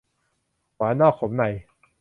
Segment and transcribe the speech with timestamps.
[0.75, 1.43] หวานนอกขมใน